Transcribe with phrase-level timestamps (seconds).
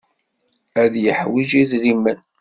[0.81, 2.19] Ad yeḥwij idrimen.